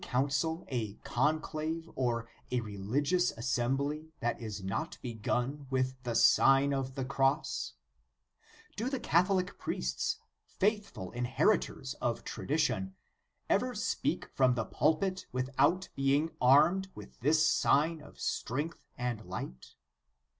[0.03, 6.95] council, a conclave, or a religious assembly that is not begun with the Sign of
[6.95, 7.73] the Cross?
[8.75, 10.17] Do the Catholic priests,
[10.57, 12.95] faithful inheritors of tradi tion,
[13.47, 19.75] ever speak from the pulpit without being armed with this sign of strength and light